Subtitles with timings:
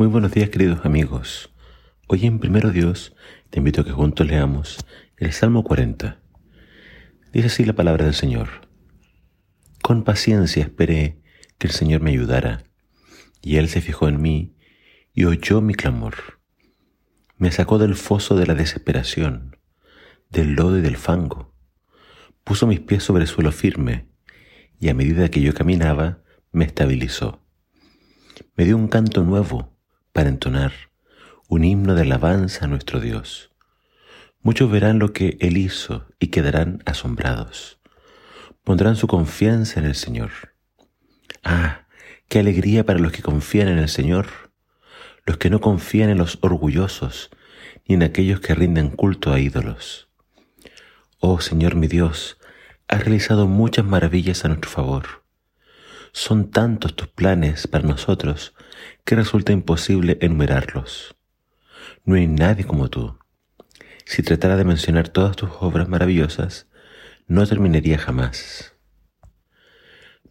[0.00, 1.52] Muy buenos días queridos amigos.
[2.08, 3.14] Hoy en Primero Dios
[3.50, 4.78] te invito a que juntos leamos
[5.18, 6.22] el Salmo 40.
[7.34, 8.48] Dice así la palabra del Señor.
[9.82, 11.20] Con paciencia esperé
[11.58, 12.64] que el Señor me ayudara,
[13.42, 14.56] y Él se fijó en mí
[15.12, 16.40] y oyó mi clamor.
[17.36, 19.58] Me sacó del foso de la desesperación,
[20.30, 21.54] del lodo y del fango.
[22.42, 24.08] Puso mis pies sobre el suelo firme,
[24.78, 26.22] y a medida que yo caminaba,
[26.52, 27.44] me estabilizó.
[28.56, 29.78] Me dio un canto nuevo
[30.12, 30.72] para entonar
[31.48, 33.50] un himno de alabanza a nuestro Dios.
[34.42, 37.78] Muchos verán lo que Él hizo y quedarán asombrados.
[38.64, 40.30] Pondrán su confianza en el Señor.
[41.42, 41.86] Ah,
[42.28, 44.52] qué alegría para los que confían en el Señor,
[45.26, 47.30] los que no confían en los orgullosos,
[47.86, 50.08] ni en aquellos que rinden culto a ídolos.
[51.18, 52.38] Oh Señor mi Dios,
[52.88, 55.24] has realizado muchas maravillas a nuestro favor.
[56.12, 58.54] Son tantos tus planes para nosotros
[59.04, 61.16] que resulta imposible enumerarlos.
[62.04, 63.18] No hay nadie como tú.
[64.04, 66.66] Si tratara de mencionar todas tus obras maravillosas,
[67.26, 68.74] no terminaría jamás.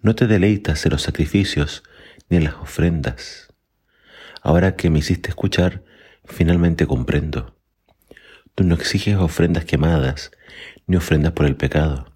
[0.02, 1.84] No te deleitas en los sacrificios
[2.30, 3.54] ni en las ofrendas.
[4.42, 5.84] Ahora que me hiciste escuchar,
[6.26, 7.58] finalmente comprendo.
[8.56, 10.32] Tú no exiges ofrendas quemadas,
[10.88, 12.12] ni ofrendas por el pecado.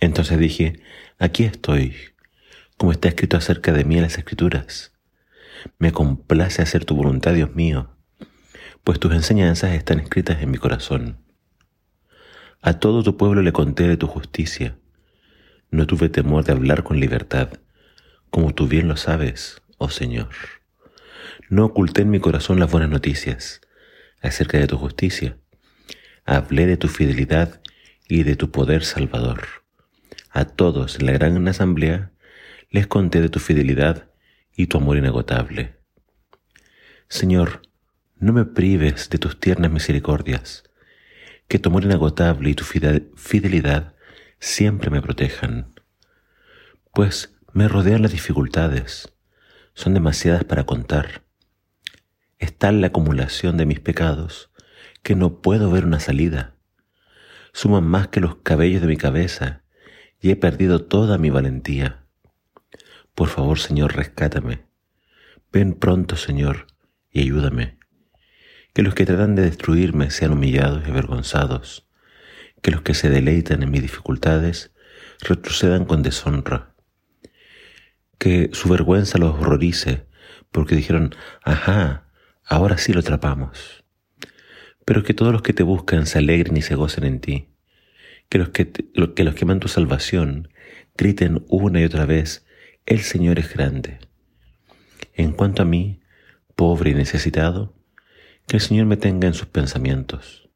[0.00, 0.80] Entonces dije,
[1.18, 1.96] aquí estoy,
[2.76, 4.95] como está escrito acerca de mí en las escrituras.
[5.78, 7.90] Me complace hacer tu voluntad, Dios mío,
[8.84, 11.18] pues tus enseñanzas están escritas en mi corazón.
[12.62, 14.78] A todo tu pueblo le conté de tu justicia.
[15.70, 17.50] No tuve temor de hablar con libertad,
[18.30, 20.28] como tú bien lo sabes, oh Señor.
[21.48, 23.60] No oculté en mi corazón las buenas noticias
[24.20, 25.36] acerca de tu justicia.
[26.24, 27.60] Hablé de tu fidelidad
[28.08, 29.42] y de tu poder salvador.
[30.30, 32.12] A todos en la gran asamblea
[32.70, 34.10] les conté de tu fidelidad
[34.56, 35.76] y tu amor inagotable.
[37.08, 37.62] Señor,
[38.16, 40.64] no me prives de tus tiernas misericordias,
[41.46, 43.94] que tu amor inagotable y tu fidelidad
[44.40, 45.74] siempre me protejan,
[46.92, 49.12] pues me rodean las dificultades,
[49.74, 51.24] son demasiadas para contar.
[52.38, 54.50] Es tal la acumulación de mis pecados
[55.02, 56.56] que no puedo ver una salida.
[57.52, 59.62] Suman más que los cabellos de mi cabeza
[60.20, 62.05] y he perdido toda mi valentía.
[63.16, 64.66] Por favor, Señor, rescátame.
[65.50, 66.66] Ven pronto, Señor,
[67.10, 67.78] y ayúdame.
[68.74, 71.88] Que los que tratan de destruirme sean humillados y avergonzados.
[72.60, 74.70] Que los que se deleitan en mis dificultades
[75.20, 76.74] retrocedan con deshonra.
[78.18, 80.04] Que su vergüenza los horrorice,
[80.52, 82.10] porque dijeron, ajá,
[82.44, 83.82] ahora sí lo atrapamos.
[84.84, 87.48] Pero que todos los que te buscan se alegren y se gocen en ti.
[88.28, 90.50] Que los que, que los que aman tu salvación
[90.98, 92.45] griten una y otra vez,
[92.86, 93.98] el Señor es grande.
[95.12, 96.00] En cuanto a mí,
[96.54, 97.74] pobre y necesitado,
[98.46, 100.48] que el Señor me tenga en sus pensamientos.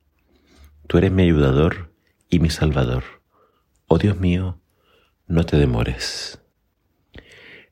[0.86, 1.92] Tú eres mi ayudador
[2.28, 3.02] y mi salvador.
[3.86, 4.60] Oh Dios mío,
[5.26, 6.40] no te demores.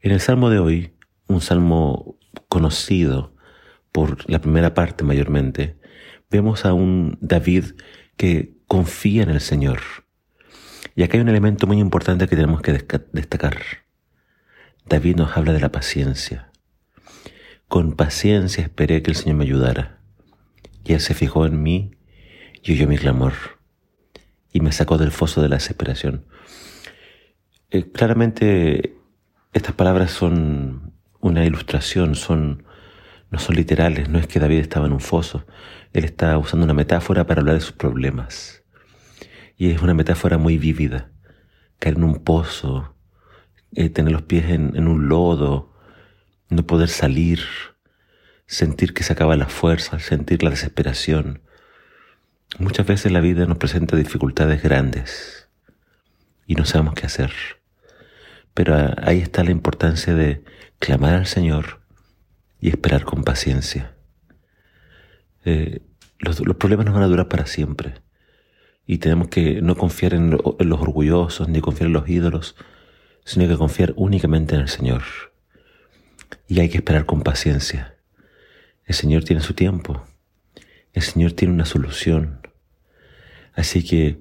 [0.00, 0.92] En el salmo de hoy,
[1.28, 2.18] un salmo
[2.48, 3.34] conocido
[3.92, 5.78] por la primera parte mayormente,
[6.30, 7.64] vemos a un David
[8.16, 9.80] que confía en el Señor.
[10.96, 12.72] Y acá hay un elemento muy importante que tenemos que
[13.12, 13.87] destacar.
[14.88, 16.50] David nos habla de la paciencia.
[17.68, 19.98] Con paciencia esperé que el Señor me ayudara.
[20.84, 21.90] Y Él se fijó en mí
[22.62, 23.34] y oyó mi clamor.
[24.50, 26.24] Y me sacó del foso de la desesperación.
[27.70, 28.96] Eh, claramente
[29.52, 32.64] estas palabras son una ilustración, son,
[33.30, 35.44] no son literales, no es que David estaba en un foso.
[35.92, 38.64] Él está usando una metáfora para hablar de sus problemas.
[39.58, 41.10] Y es una metáfora muy vívida.
[41.78, 42.94] Caer en un pozo,
[43.74, 45.72] eh, tener los pies en, un lodo,
[46.48, 47.40] no poder salir,
[48.46, 51.42] sentir que se acaba la fuerza, sentir la desesperación.
[52.58, 55.48] Muchas veces la vida nos presenta dificultades grandes
[56.46, 57.32] y no sabemos qué hacer.
[58.54, 60.42] Pero ahí está la importancia de
[60.78, 61.82] clamar al Señor
[62.60, 63.94] y esperar con paciencia.
[65.44, 65.82] Eh,
[66.18, 67.94] los, problemas no van a durar para siempre
[68.86, 72.56] y tenemos que no confiar en los orgullosos ni confiar en los ídolos,
[73.28, 75.02] sino que confiar únicamente en el Señor.
[76.46, 77.94] Y hay que esperar con paciencia.
[78.86, 80.02] El Señor tiene su tiempo.
[80.94, 82.40] El Señor tiene una solución.
[83.52, 84.18] Así que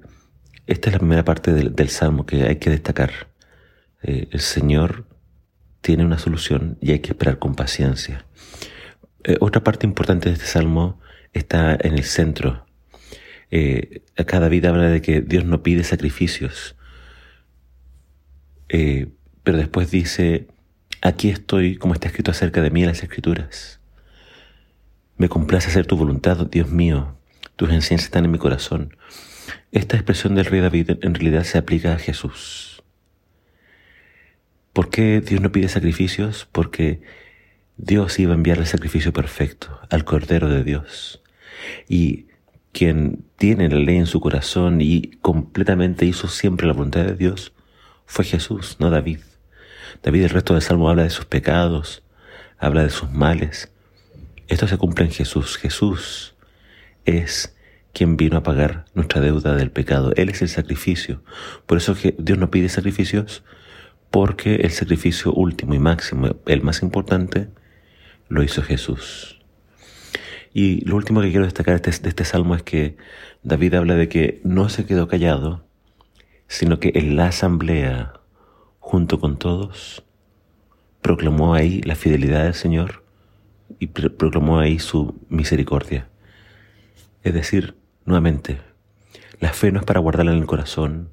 [0.65, 3.29] esta es la primera parte del, Salmo que hay que destacar.
[4.03, 5.07] Eh, el Señor
[5.79, 8.25] tiene una solución y hay que esperar con paciencia.
[9.23, 10.99] Eh, otra parte importante de este Salmo
[11.31, 12.65] está en el centro.
[13.51, 16.76] Eh, cada vida habla de que Dios no pide sacrificios,
[18.69, 19.07] eh,
[19.43, 20.47] pero después dice,
[21.01, 23.79] aquí estoy como está escrito acerca de mí en las escrituras.
[25.17, 27.17] Me complace hacer tu voluntad, Dios mío.
[27.55, 28.95] Tus enseñanzas están en mi corazón.
[29.71, 32.83] Esta expresión del rey David en realidad se aplica a Jesús.
[34.73, 36.47] ¿Por qué Dios no pide sacrificios?
[36.51, 37.01] Porque
[37.77, 41.23] Dios iba a enviar el sacrificio perfecto al Cordero de Dios.
[41.89, 42.27] Y
[42.73, 47.53] quien tiene la ley en su corazón y completamente hizo siempre la voluntad de Dios,
[48.07, 49.19] fue Jesús, no David.
[50.01, 52.01] David el resto del Salmo habla de sus pecados,
[52.57, 53.71] habla de sus males.
[54.47, 55.57] Esto se cumple en Jesús.
[55.57, 56.33] Jesús
[57.05, 57.53] es
[57.93, 60.13] quien vino a pagar nuestra deuda del pecado.
[60.15, 61.21] Él es el sacrificio.
[61.65, 63.43] Por eso que Dios no pide sacrificios,
[64.09, 67.49] porque el sacrificio último y máximo, el más importante,
[68.29, 69.41] lo hizo Jesús.
[70.53, 72.95] Y lo último que quiero destacar de este, de este salmo es que
[73.43, 75.66] David habla de que no se quedó callado,
[76.47, 78.13] sino que en la asamblea,
[78.79, 80.03] junto con todos,
[81.01, 83.03] proclamó ahí la fidelidad del Señor
[83.79, 86.09] y proclamó ahí su misericordia.
[87.23, 88.59] Es decir, nuevamente,
[89.39, 91.09] la fe no es para guardarla en el corazón,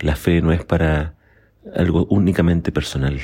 [0.00, 1.14] la fe no es para
[1.74, 3.20] algo únicamente personal.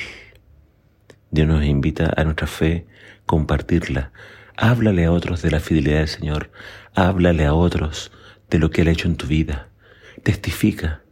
[1.30, 2.86] Dios nos invita a nuestra fe
[3.26, 4.12] compartirla.
[4.56, 6.50] Háblale a otros de la fidelidad del Señor.
[6.94, 8.12] Háblale a otros
[8.48, 9.68] de lo que Él ha hecho en tu vida.
[10.22, 11.02] Testifica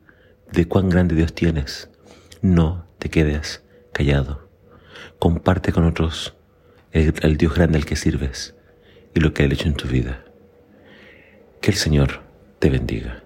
[0.55, 1.91] de cuán grande Dios tienes.
[2.41, 3.63] No te quedes
[3.93, 4.49] callado.
[5.19, 6.35] Comparte con otros
[6.93, 8.55] el, Dios grande al que sirves
[9.15, 10.25] y lo que ha hecho en tu vida.
[11.61, 12.23] Que el Señor
[12.61, 13.24] te bendiga.